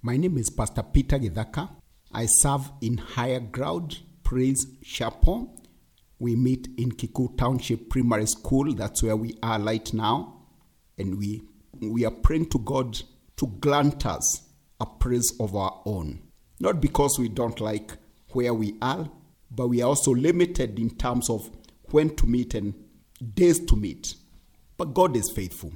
[0.00, 1.68] My name is Pastor Peter Githaka.
[2.12, 5.60] I serve in Higher Ground Praise Chapel.
[6.20, 8.74] We meet in Kikuyu Township Primary School.
[8.74, 10.42] That's where we are right now.
[10.98, 11.42] And we,
[11.80, 12.96] we are praying to God
[13.38, 14.42] to grant us
[14.80, 16.20] a praise of our own.
[16.60, 17.90] Not because we don't like
[18.28, 19.10] where we are,
[19.50, 21.50] but we are also limited in terms of
[21.90, 22.72] when to meet and
[23.34, 24.14] days to meet.
[24.76, 25.72] But God is faithful.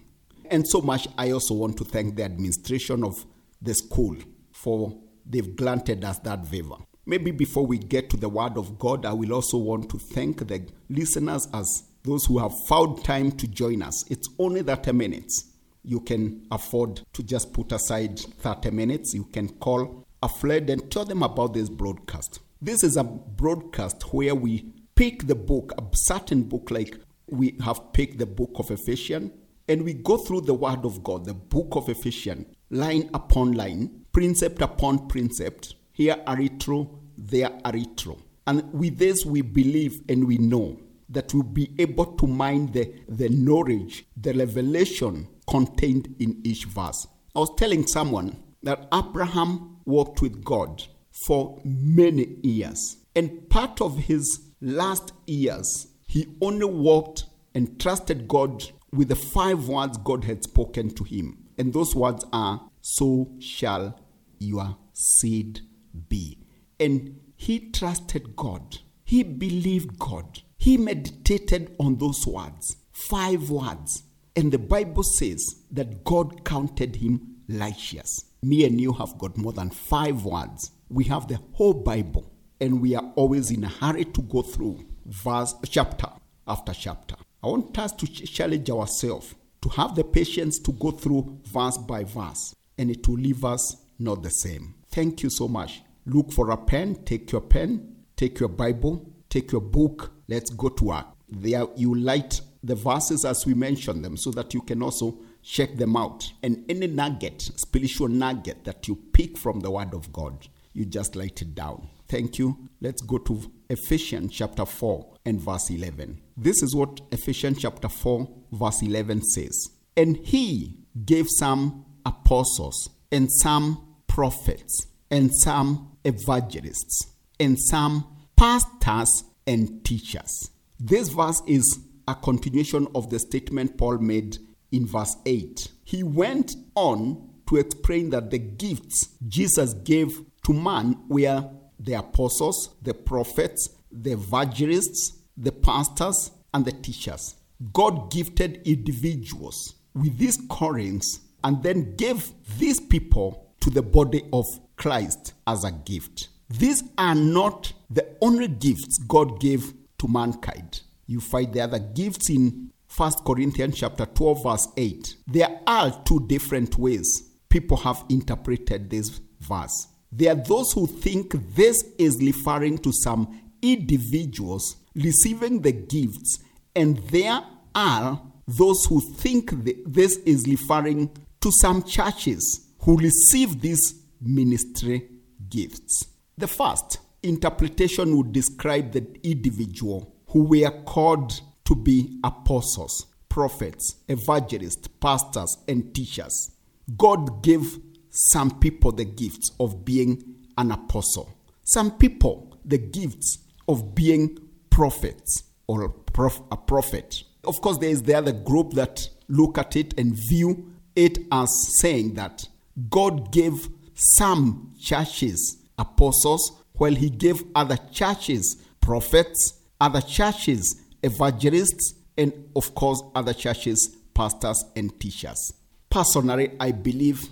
[0.48, 3.26] And so much, I also want to thank the administration of
[3.62, 4.16] the school
[4.52, 6.76] for they've granted us that favor.
[7.06, 10.46] Maybe before we get to the word of God, I will also want to thank
[10.46, 14.04] the listeners as those who have found time to join us.
[14.10, 15.50] It's only 30 minutes.
[15.84, 19.14] You can afford to just put aside 30 minutes.
[19.14, 22.40] You can call a friend and tell them about this broadcast.
[22.60, 27.92] This is a broadcast where we pick the book, a certain book, like we have
[27.92, 29.32] picked the book of Ephesians,
[29.68, 34.04] and we go through the Word of God, the book of Ephesians, line upon line,
[34.12, 35.76] precept upon precept.
[35.92, 38.18] Here aritro, there aritro.
[38.46, 42.92] And with this, we believe and we know that we'll be able to mine the,
[43.08, 47.06] the knowledge, the revelation contained in each verse.
[47.36, 50.82] I was telling someone that Abraham walked with God
[51.26, 52.96] for many years.
[53.14, 59.68] And part of his last years, he only walked and trusted God with the five
[59.68, 61.41] words God had spoken to him.
[61.62, 63.96] And those words are, So shall
[64.40, 65.60] your seed
[66.08, 66.38] be.
[66.80, 68.78] And he trusted God.
[69.04, 70.42] He believed God.
[70.58, 74.02] He meditated on those words, five words.
[74.34, 78.24] And the Bible says that God counted him righteous.
[78.42, 80.72] Me and you have got more than five words.
[80.88, 82.28] We have the whole Bible,
[82.60, 86.08] and we are always in a hurry to go through verse, chapter
[86.44, 87.14] after chapter.
[87.40, 92.04] I want us to challenge ourselves to have the patience to go through verse by
[92.04, 94.74] verse, and it will leave us not the same.
[94.90, 95.82] Thank you so much.
[96.04, 100.12] Look for a pen, take your pen, take your Bible, take your book.
[100.28, 101.06] Let's go to work.
[101.28, 105.76] There you light the verses as we mention them so that you can also check
[105.76, 106.32] them out.
[106.42, 111.16] And any nugget, spiritual nugget that you pick from the Word of God, you just
[111.16, 111.88] light it down.
[112.12, 112.68] Thank you.
[112.82, 113.40] Let's go to
[113.70, 116.20] Ephesians chapter 4 and verse 11.
[116.36, 119.70] This is what Ephesians chapter 4, verse 11 says.
[119.96, 128.04] And he gave some apostles, and some prophets, and some evangelists, and some
[128.36, 130.50] pastors and teachers.
[130.78, 134.36] This verse is a continuation of the statement Paul made
[134.70, 135.66] in verse 8.
[135.84, 141.48] He went on to explain that the gifts Jesus gave to man were
[141.82, 147.36] the apostles, the prophets, the evangelists, the pastors, and the teachers.
[147.72, 154.44] God gifted individuals with these callings and then gave these people to the body of
[154.76, 156.28] Christ as a gift.
[156.48, 160.82] These are not the only gifts God gave to mankind.
[161.06, 165.16] You find the other gifts in 1 Corinthians chapter 12 verse 8.
[165.26, 169.88] There are two different ways people have interpreted this verse.
[170.12, 176.38] There are those who think this is referring to some individuals receiving the gifts,
[176.76, 177.40] and there
[177.74, 179.52] are those who think
[179.86, 185.08] this is referring to some churches who receive these ministry
[185.48, 186.04] gifts.
[186.36, 194.88] The first interpretation would describe the individual who were called to be apostles, prophets, evangelists,
[195.00, 196.50] pastors, and teachers.
[196.96, 197.78] God gave
[198.12, 200.22] some people the gifts of being
[200.58, 201.34] an apostle,
[201.64, 204.38] some people the gifts of being
[204.70, 207.24] prophets or a, prof- a prophet.
[207.44, 211.48] Of course, there is the other group that look at it and view it as
[211.80, 212.48] saying that
[212.90, 222.32] God gave some churches apostles, while He gave other churches prophets, other churches evangelists, and
[222.54, 225.52] of course, other churches pastors and teachers.
[225.90, 227.28] Personally, I believe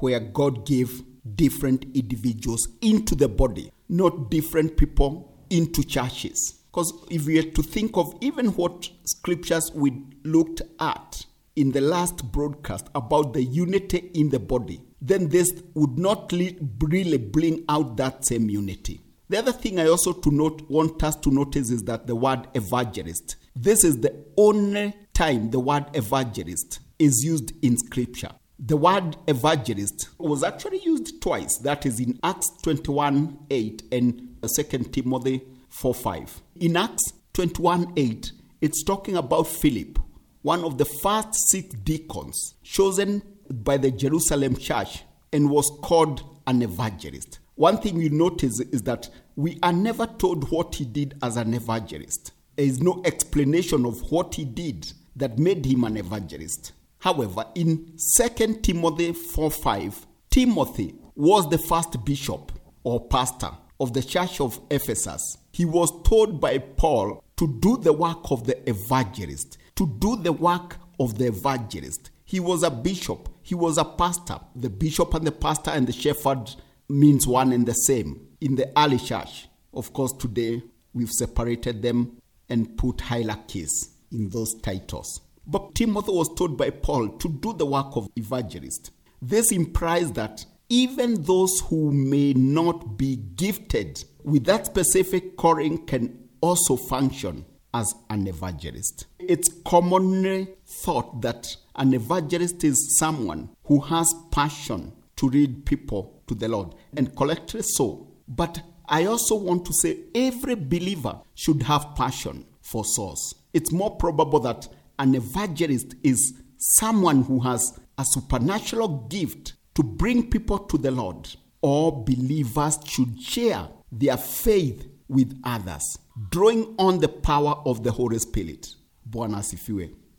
[0.00, 1.02] where God gave
[1.34, 6.60] different individuals into the body, not different people into churches.
[6.70, 11.80] Because if we are to think of even what scriptures we looked at in the
[11.80, 17.96] last broadcast about the unity in the body, then this would not really bring out
[17.96, 19.00] that same unity.
[19.28, 22.48] The other thing I also to note, want us to notice is that the word
[22.54, 23.36] evangelist.
[23.54, 28.30] This is the only time the word evangelist is used in scripture.
[28.60, 31.58] The word evangelist was actually used twice.
[31.58, 36.42] That is in Acts 21 8 and uh, 2 Timothy 4 5.
[36.56, 40.00] In Acts 21 8, it's talking about Philip,
[40.42, 46.62] one of the first six deacons chosen by the Jerusalem church and was called an
[46.62, 47.38] evangelist.
[47.54, 51.54] One thing you notice is that we are never told what he did as an
[51.54, 52.32] evangelist.
[52.56, 56.72] There is no explanation of what he did that made him an evangelist.
[57.08, 62.52] However, in 2 Timothy 4 5, Timothy was the first bishop
[62.84, 63.48] or pastor
[63.80, 65.38] of the church of Ephesus.
[65.50, 70.34] He was told by Paul to do the work of the evangelist, to do the
[70.34, 72.10] work of the evangelist.
[72.26, 74.38] He was a bishop, he was a pastor.
[74.54, 76.56] The bishop and the pastor and the shepherd
[76.90, 78.20] means one and the same.
[78.42, 80.62] In the early church, of course, today
[80.92, 82.18] we've separated them
[82.50, 85.22] and put hierarchies in those titles.
[85.48, 88.90] But Timothy was told by Paul to do the work of evangelist.
[89.22, 96.28] This implies that even those who may not be gifted with that specific calling can
[96.42, 99.06] also function as an evangelist.
[99.18, 106.34] It's commonly thought that an evangelist is someone who has passion to lead people to
[106.34, 108.06] the Lord, and collectively so.
[108.28, 113.34] But I also want to say every believer should have passion for souls.
[113.54, 114.68] It's more probable that
[114.98, 121.28] an evangelist is someone who has a supernatural gift to bring people to the Lord.
[121.60, 125.98] All believers should share their faith with others,
[126.30, 128.74] drawing on the power of the Holy Spirit.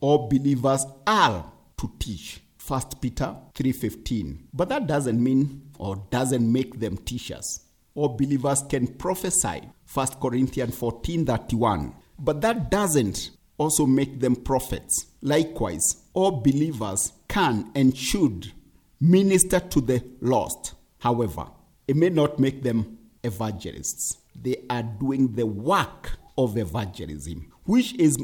[0.02, 2.42] All believers are to teach.
[2.66, 4.48] 1 Peter 3:15.
[4.54, 7.62] But that doesn't mean or doesn't make them teachers.
[7.96, 9.62] All believers can prophesy.
[9.86, 11.94] 1 Corinthians 14:31.
[12.18, 15.06] But that doesn't also make them prophets.
[15.22, 18.52] Likewise, all believers can and should
[19.00, 20.74] minister to the lost.
[21.00, 21.48] However,
[21.88, 24.18] it may not make them evangelists.
[24.36, 28.18] They are doing the work of evangelism, which is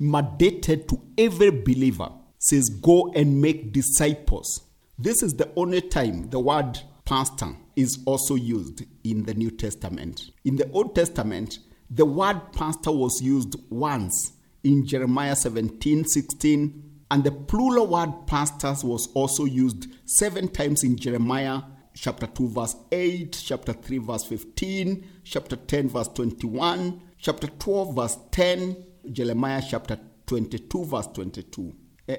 [0.00, 2.10] mandated to every believer.
[2.38, 4.62] Says, Go and make disciples.
[4.98, 10.30] This is the only time the word pastor is also used in the New Testament.
[10.44, 11.58] In the Old Testament,
[11.90, 14.32] the word pastor was used once
[14.64, 20.96] in Jeremiah 17 16, and the plural word pastors was also used seven times in
[20.96, 21.62] Jeremiah
[21.94, 28.16] chapter 2, verse 8, chapter 3, verse 15, chapter 10, verse 21, chapter 12, verse
[28.30, 28.76] 10,
[29.10, 31.74] Jeremiah chapter 22, verse 22,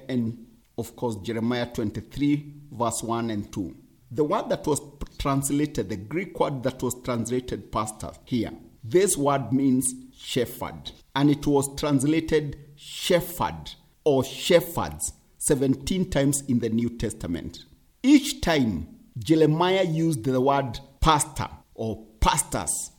[0.10, 0.46] and
[0.78, 3.76] of course, Jeremiah 23, verse 1 and 2.
[4.12, 4.82] The word that was
[5.18, 8.52] translated, the Greek word that was translated pastor here,
[8.84, 13.74] this word means shepherd, and it was translated shepherd
[14.04, 17.66] or shepherds 17 times in the New Testament.
[18.04, 18.88] Each time
[19.18, 22.92] Jeremiah used the word pastor or pastors,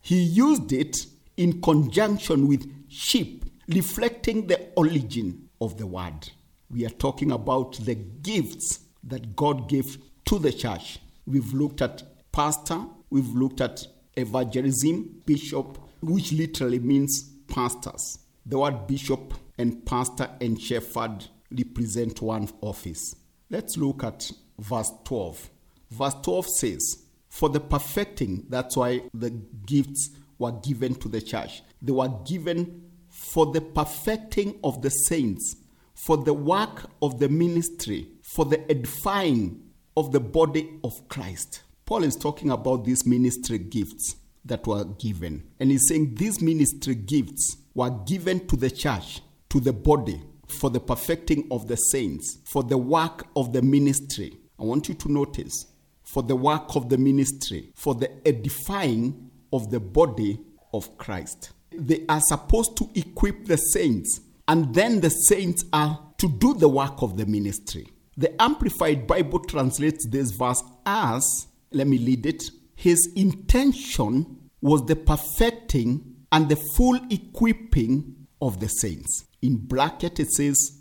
[0.00, 1.06] he used it
[1.36, 6.30] in conjunction with sheep, reflecting the origin of the word.
[6.70, 11.00] We are talking about the gifts that God gave to the church.
[11.26, 12.02] We've looked at
[12.32, 13.86] pastor, we've looked at
[14.16, 18.18] evangelism, bishop, which literally means pastors.
[18.46, 23.14] The word bishop and pastor and shepherd represent one office.
[23.50, 25.50] Let's look at verse 12.
[25.90, 29.30] Verse 12 says, For the perfecting, that's why the
[29.66, 31.62] gifts were given to the church.
[31.82, 35.56] They were given for the perfecting of the saints,
[35.94, 39.60] for the work of the ministry, for the edifying
[39.96, 41.62] of the body of Christ.
[41.84, 45.44] Paul is talking about these ministry gifts that were given.
[45.58, 49.20] And he's saying these ministry gifts were given to the church,
[49.50, 54.36] to the body, for the perfecting of the saints, for the work of the ministry.
[54.58, 55.66] I want you to notice
[56.02, 60.40] for the work of the ministry, for the edifying of the body
[60.72, 61.52] of Christ.
[61.72, 66.68] They are supposed to equip the saints, and then the saints are to do the
[66.68, 67.86] work of the ministry.
[68.16, 74.96] The Amplified Bible translates this verse as, let me read it, his intention was the
[74.96, 79.26] perfecting and the full equipping of the saints.
[79.42, 80.80] In bracket, it says,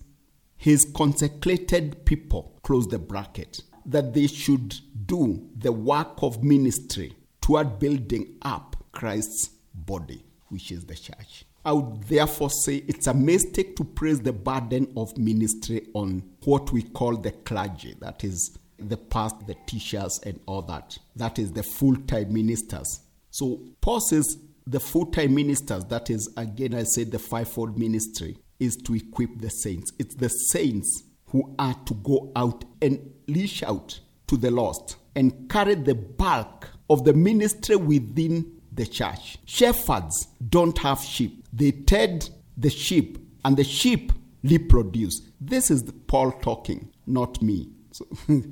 [0.56, 7.80] his consecrated people, close the bracket, that they should do the work of ministry toward
[7.80, 11.44] building up Christ's body, which is the church.
[11.66, 16.72] I would therefore say it's a mistake to place the burden of ministry on what
[16.72, 20.98] we call the clergy, that is, the past, the teachers, and all that.
[21.16, 23.02] That is the full time ministers.
[23.32, 28.38] So Paul says the full time ministers, that is, again, I said the fivefold ministry,
[28.60, 29.92] is to equip the saints.
[30.00, 35.50] It's the saints who are to go out and reach out to the lost and
[35.50, 39.38] carry the bulk of the ministry within the church.
[39.46, 44.12] Shepherds don't have sheep, they tend the sheep, and the sheep
[44.44, 45.22] reproduce.
[45.40, 47.70] This is Paul talking, not me.
[47.92, 48.06] So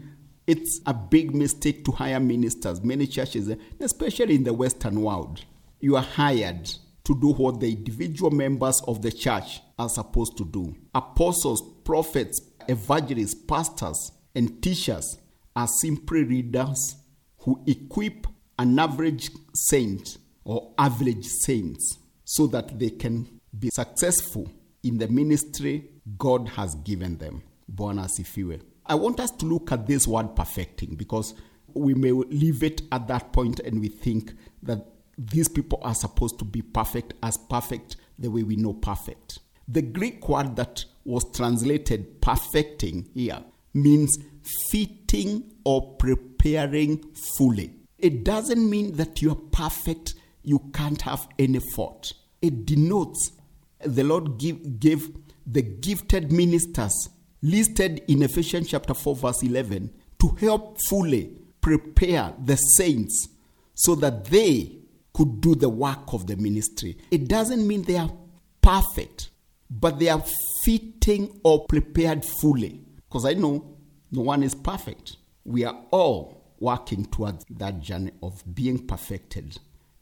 [0.48, 2.82] It's a big mistake to hire ministers.
[2.82, 5.44] Many churches, eh, especially in the Western world,
[5.82, 6.66] you are hired
[7.04, 10.74] to do what the individual members of the church are supposed to do.
[10.96, 12.40] Apostles, prophets,
[12.70, 15.18] evangelists, pastors, and teachers
[15.56, 16.96] are simply readers
[17.40, 18.28] who equip
[18.58, 23.28] an average saint or average saints so that they can
[23.58, 24.50] be successful
[24.84, 27.42] in the ministry God has given them.
[27.70, 28.62] Bwana asifiwe.
[28.88, 31.34] I want us to look at this word perfecting because
[31.74, 34.86] we may leave it at that point and we think that
[35.18, 39.40] these people are supposed to be perfect as perfect the way we know perfect.
[39.68, 44.18] The Greek word that was translated perfecting here means
[44.72, 47.04] fitting or preparing
[47.38, 47.74] fully.
[47.98, 50.14] It doesn't mean that you are perfect,
[50.44, 52.14] you can't have any fault.
[52.42, 53.32] It denotes
[53.84, 55.10] the Lord give, gave
[55.46, 57.10] the gifted ministers
[57.42, 63.28] listed in Ephesians chapter 4, verse 11 to help fully prepare the saints
[63.74, 64.78] so that they
[65.14, 66.98] could do the work of the ministry.
[67.12, 68.12] It doesn't mean they are
[68.62, 69.30] perfect,
[69.70, 70.24] but they are
[70.64, 72.82] fitting or prepared fully.
[73.08, 73.78] Because I know
[74.12, 75.18] no one is perfect.
[75.44, 79.58] We are all working towards that journey of being perfected.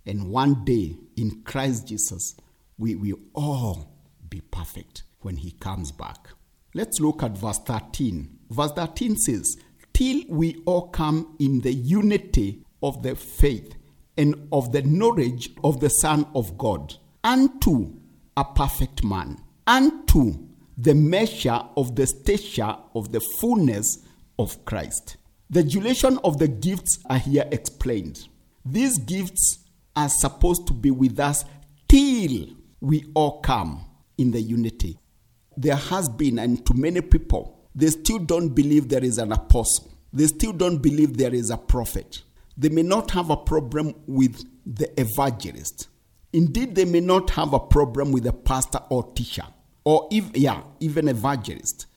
[0.06, 2.36] And one day in Christ Jesus,
[2.78, 3.92] we will all
[4.30, 6.30] be perfect when he comes back.
[6.76, 8.40] Let's look at verse 13.
[8.50, 9.56] Verse 13 says,
[9.94, 13.76] Till we all come in the unity of the faith
[14.18, 17.94] and of the knowledge of the Son of God, unto
[18.36, 20.34] a perfect man, unto
[20.78, 24.00] the measure of the stature of the fullness
[24.38, 25.16] of Christ.
[25.50, 28.28] The duration of the gifts are here explained.
[28.66, 29.60] These gifts
[29.96, 31.46] are supposed to be with us
[31.88, 32.48] till
[32.82, 33.86] we all come
[34.18, 35.00] in the unity.
[35.58, 39.92] There has been, and to many people, they still don't believe there is an apostle.
[40.14, 42.22] They still don't believe there is a prophet.
[42.58, 45.90] They may not have a problem with the evangelist.
[46.32, 49.46] Indeed, they may not have a problem with a pastor or teacher,
[49.84, 51.88] or if, yeah, even evangelist.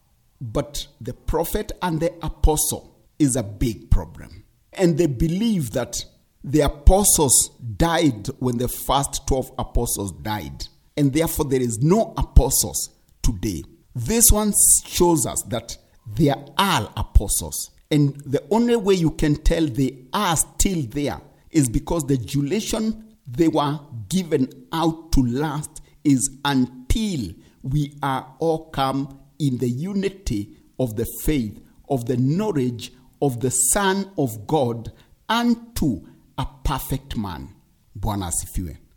[0.40, 4.44] But the prophet and the apostle is a big problem.
[4.72, 6.04] And they believe that
[6.44, 10.66] the apostles died when the first 12 apostles died.
[10.96, 12.90] And therefore, there is no apostles
[13.28, 13.62] today.
[13.94, 14.52] This one
[14.86, 15.76] shows us that
[16.16, 17.70] there are apostles.
[17.90, 21.20] And the only way you can tell they are still there
[21.50, 28.70] is because the duration they were given out to last is until we are all
[28.70, 34.92] come in the unity of the faith, of the knowledge of the Son of God,
[35.28, 36.00] unto
[36.38, 37.54] a perfect man.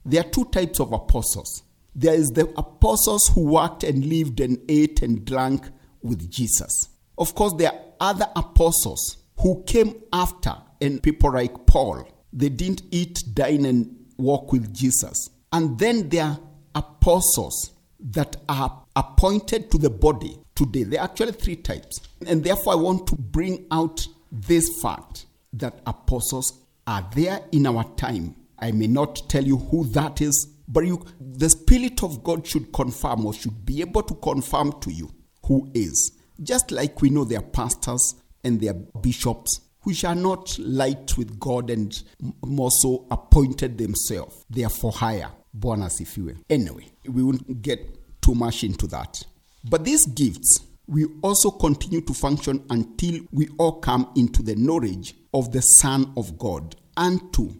[0.06, 1.64] There are two types of apostles.
[1.94, 5.66] There is the apostles who worked and lived and ate and drank
[6.02, 6.90] with Jesus.
[7.18, 12.08] Of course, there are other apostles who came after, and people like Paul.
[12.34, 15.30] They didn't eat, dine, and walk with Jesus.
[15.52, 16.40] And then there are
[16.76, 20.84] apostles that are appointed to the body today.
[20.84, 22.00] There are actually three types.
[22.26, 26.54] And therefore, I want to bring out this fact that apostles
[26.88, 28.36] are there in our time.
[28.58, 32.72] I may not tell you who that is, but you, the Spirit of God should
[32.72, 35.12] confirm or should be able to confirm to you
[35.46, 36.18] who is.
[36.42, 41.70] Just like we know their pastors and their bishops, which are not light with God
[41.70, 42.02] and
[42.46, 44.46] more so appointed themselves.
[44.50, 45.32] They are for hire.
[46.16, 46.36] you will.
[46.50, 49.24] Anyway, we won't get too much into that.
[49.70, 55.16] But these gifts will also continue to function until we all come into the knowledge
[55.34, 57.54] of the Son of God unto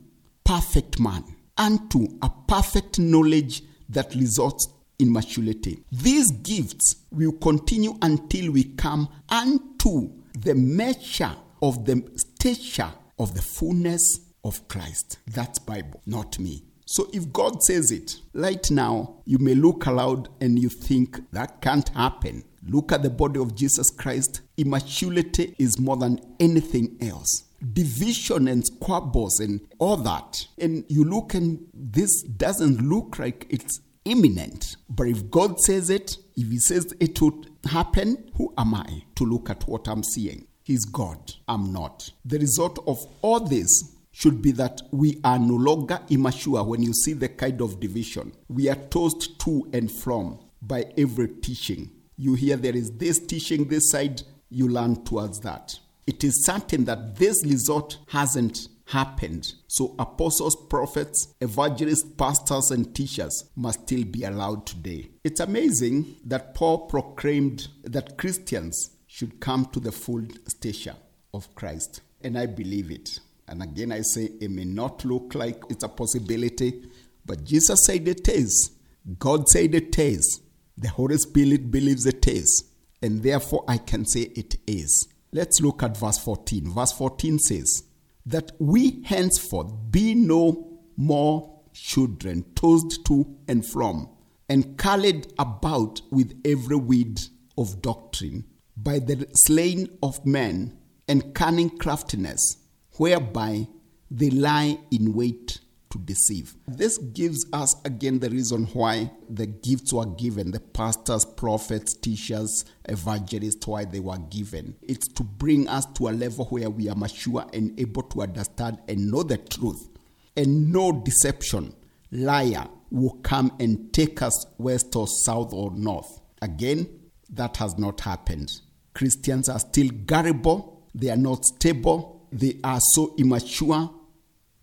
[0.44, 1.24] perfect man,
[1.58, 4.68] unto a perfect knowledge that results
[5.00, 5.84] in maturity.
[5.92, 13.42] These gifts will continue until we come unto the measure of the stature of the
[13.42, 15.18] fullness of Christ.
[15.28, 16.64] That's Bible, not me.
[16.86, 21.62] So if God says it, right now, you may look aloud and you think that
[21.62, 22.44] can't happen.
[22.68, 24.42] Look at the body of Jesus Christ.
[24.58, 27.46] Immaturity is more than anything else.
[27.74, 30.48] Division and squabbles and all that.
[30.58, 34.78] And you look and this doesn't look like it's imminent.
[34.90, 39.24] But if God says it, if He says it would happen, who am I to
[39.26, 40.48] look at what I'm seeing?
[40.64, 41.34] He's God.
[41.48, 42.12] I'm not.
[42.26, 46.94] The result of all this should be that we are no longer immature when you
[46.94, 48.34] see the kind of division.
[48.50, 51.92] We are tossed to and from by every teaching.
[52.18, 55.80] You hear there is this teaching this side, you learn towards that.
[56.08, 59.54] It is certain that this result hasn't happened.
[59.68, 65.10] So, apostles, prophets, evangelists, pastors, and teachers must still be allowed today.
[65.24, 70.96] It's amazing that Paul proclaimed that Christians should come to the full stature.
[71.34, 72.02] of Christ.
[72.22, 73.20] And I believe it.
[73.48, 76.84] And again, I say it may not look like it's a possibility,
[77.26, 78.72] but Jesus said it is.
[79.18, 80.42] God said it is.
[80.78, 82.66] The Holy Spirit believes it is.
[83.02, 85.08] And therefore, I can say it is.
[85.34, 86.70] Let's look at verse 14.
[86.74, 87.84] Verse 14 says,
[88.26, 94.10] That we henceforth be no more children, tossed to and from,
[94.50, 98.46] and carried about with every wind of doctrine,
[98.76, 102.58] by the slaying of men and cunning craftiness,
[102.98, 103.68] whereby
[104.10, 105.60] they lie in wait
[105.92, 106.56] to deceive.
[106.68, 112.66] This gives us again the reason why the gifts were given the pastors, prophets, teachers,
[112.86, 114.76] evangelists, why they were given.
[114.82, 118.80] It's to bring us to a level where we are mature and able to understand
[118.88, 119.90] and know the truth.
[120.36, 121.76] And no deception,
[122.12, 126.22] liar will come and take us west or south or north.
[126.42, 126.88] Again,
[127.30, 128.52] that has not happened.
[128.94, 133.90] Christians are still gullible, they are not stable, they are so immature.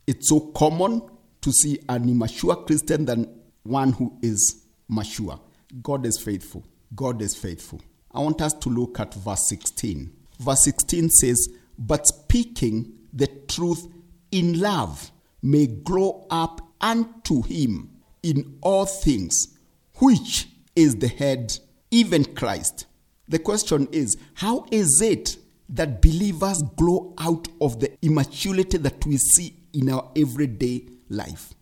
[0.06, 1.02] It's so common
[1.40, 3.28] to see an immature Christian than
[3.62, 5.38] one who is mature.
[5.82, 6.64] God is faithful.
[6.94, 7.80] God is faithful.
[8.12, 10.10] I want us to look at verse 16.
[10.38, 13.86] Verse 16 says, But speaking the truth
[14.30, 15.10] in love
[15.42, 17.90] may grow up unto him
[18.22, 19.58] in all things,
[19.96, 21.58] which is the head,
[21.90, 22.86] even Christ.
[23.28, 25.36] The question is, how is it
[25.68, 31.54] that believers grow out of the immaturity that we see in our everyday life?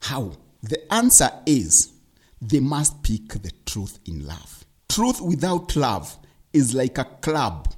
[0.00, 0.32] How?
[0.62, 1.92] The answer is
[2.40, 4.64] they must speak the truth in love.
[4.88, 6.16] Truth without love
[6.52, 7.72] is like a club,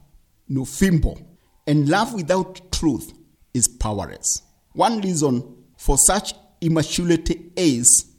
[0.48, 1.20] no fimble.
[1.66, 3.12] And love without truth
[3.52, 4.42] is powerless.
[4.72, 8.12] One reason for such immaturity is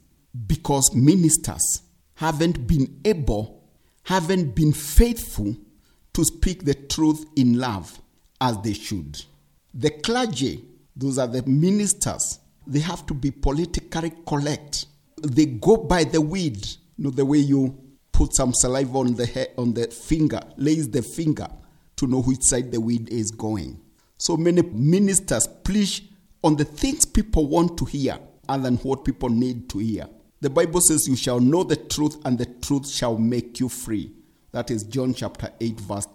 [0.46, 1.82] because ministers
[2.14, 3.62] haven't been able,
[4.04, 5.56] haven't been faithful
[6.14, 8.00] to speak the truth in love
[8.40, 9.22] as they should.
[9.74, 14.86] The clergy, those are the ministers, they have to be politically correct.
[15.22, 16.64] They go by the weed,
[16.96, 17.78] you know, the way you
[18.12, 21.48] put some saliva on the hair, on the finger, lays the finger
[21.96, 23.80] to know which side the weed is going.
[24.18, 26.04] So many ministers preach
[26.42, 30.08] on the things people want to hear other than what people need to hear.
[30.40, 34.12] The Bible says, You shall know the truth, and the truth shall make you free.
[34.52, 36.08] That is John chapter 8, verse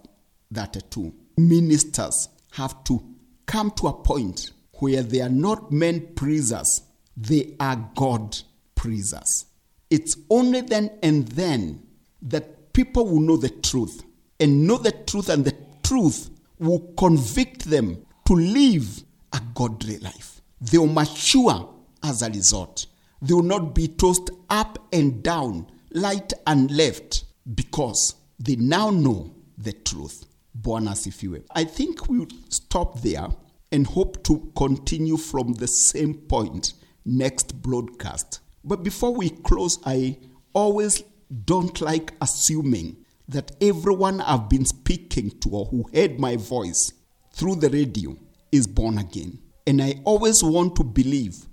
[0.52, 1.12] 32.
[1.36, 3.02] Ministers have to
[3.46, 6.82] come to a point where they are not men pleasers,
[7.16, 8.36] they are God
[8.74, 9.46] pleasers.
[9.90, 11.86] It's only then and then
[12.22, 14.02] that people will know the truth
[14.40, 20.40] and know the truth, and the truth will convict them to live a godly life.
[20.60, 21.68] They will mature
[22.02, 22.86] as a result.
[23.20, 27.22] They will not be tossed up and down, right and left,
[27.54, 30.24] because they now know the truth.
[30.60, 31.44] Bwana asifiwe.
[31.54, 33.28] I think we'll stop there
[33.72, 38.40] and hope to continue from the same point next broadcast.
[38.62, 40.18] But before we close, I
[40.52, 41.02] always
[41.44, 46.92] don't like assuming that everyone I've been speaking to or who heard my voice
[47.32, 48.16] through the radio
[48.52, 49.38] is born again.
[49.66, 51.46] And I always want to believe,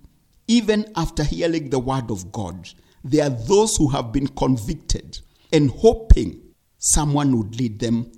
[0.48, 2.70] even after hearing the word of God,
[3.04, 5.20] there are those who have been convicted
[5.54, 6.42] and hoping
[6.78, 8.12] someone would lead them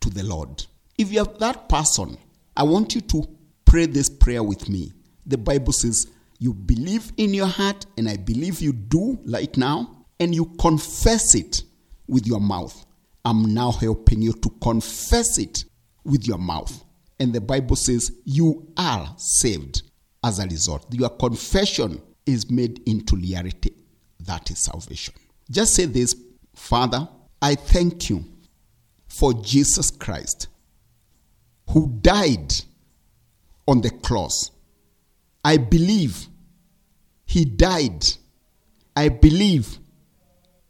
[0.00, 0.64] to the Lord.
[0.96, 2.18] If you're that person,
[2.56, 3.37] I want you to
[3.68, 4.92] pray this prayer with me.
[5.26, 6.06] The Bible says,
[6.38, 11.34] You believe in your heart, and I believe you do right now, and you confess
[11.34, 11.62] it
[12.08, 12.86] with your mouth.
[13.24, 15.66] I'm now helping you to confess it
[16.02, 16.84] with your mouth.
[17.20, 19.82] And the Bible says, You are saved
[20.24, 20.86] as a result.
[20.94, 23.70] Your confession is made into reality.
[24.20, 25.14] That is salvation.
[25.50, 26.14] Just say this
[26.54, 27.06] Father,
[27.42, 28.24] I thank you
[29.08, 30.48] for Jesus Christ
[31.70, 32.54] who died
[33.68, 34.50] on the cross.
[35.44, 36.26] I believe
[37.26, 38.04] he died.
[38.96, 39.78] I believe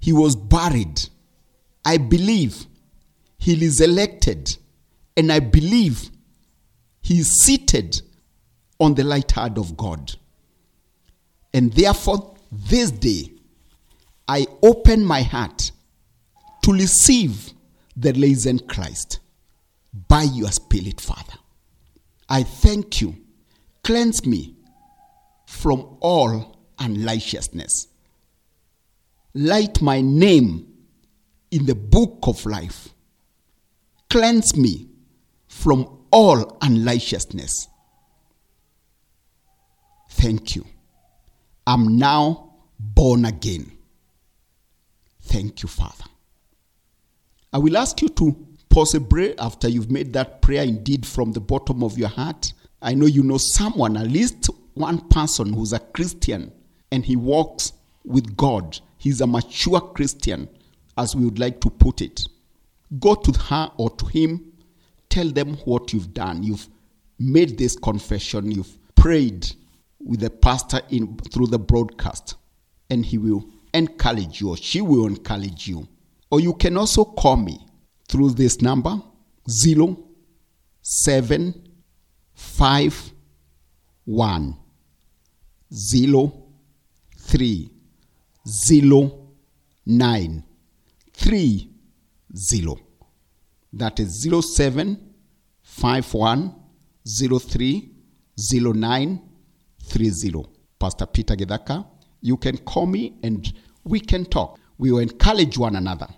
[0.01, 1.09] he was buried.
[1.85, 2.67] I believe
[3.39, 4.57] he is elected.
[5.17, 6.11] And I believe
[7.01, 8.03] he is seated
[8.81, 10.15] on the right hand of God.
[11.55, 13.33] And therefore, this day,
[14.27, 15.71] I open my heart
[16.63, 17.53] to receive
[17.97, 19.21] the risen Christ
[20.09, 21.39] by your Spirit, Father.
[22.29, 23.17] I thank you.
[23.83, 24.55] Cleanse me
[25.47, 27.89] from all unrighteousness.
[29.35, 30.67] Write my name
[31.51, 32.89] in the book of life.
[34.11, 34.89] Cleanse me
[35.47, 37.69] from all unrighteousness.
[40.11, 40.67] Thank you.
[41.67, 43.73] I'm now born again.
[45.23, 46.05] Thank you, Father.
[47.53, 48.48] I will ask you to
[48.79, 53.07] possibly after you've made that prayer indeed from the bottom of your heart, I know
[53.07, 56.53] you know someone, at least one person who's a Christian
[56.93, 57.73] and he walks
[58.05, 58.79] with God.
[58.97, 60.49] He's a mature Christian,
[60.97, 62.23] as we would like to put it.
[63.01, 64.53] Go to her or to him,
[65.09, 66.45] tell them what you've done.
[66.45, 66.69] You've
[67.19, 69.45] made this confession, you've prayed
[69.99, 72.37] with the pastor in through the broadcast,
[72.91, 75.89] and he will encourage you or she will encourage you.
[76.31, 77.59] Or you can also call me
[78.09, 79.01] through this number
[79.49, 79.97] zero
[80.81, 81.55] seven
[82.35, 83.13] five
[84.05, 84.57] one
[85.73, 86.33] zero
[87.19, 87.71] three
[88.47, 89.29] zero
[89.87, 90.43] nine
[91.13, 91.71] three
[92.35, 92.79] zero.
[93.73, 95.15] That is zero seven
[95.63, 96.55] five one
[97.07, 97.91] zero three
[98.39, 99.21] zero nine
[99.83, 100.47] three zero.
[100.79, 101.87] Pastor Peter Githaka,
[102.23, 103.53] you can call me and
[103.85, 104.59] we can talk.
[104.79, 106.09] We will encourage one another.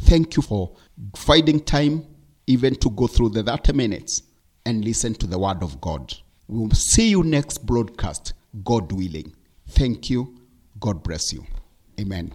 [0.00, 0.76] Thank you for
[1.16, 2.06] finding time
[2.46, 4.22] even to go through the 30 minutes
[4.64, 6.14] and listen to the word of God.
[6.46, 8.32] We will see you next broadcast,
[8.64, 9.34] God willing.
[9.68, 10.34] Thank you.
[10.80, 11.44] God bless you.
[12.00, 12.32] Amen.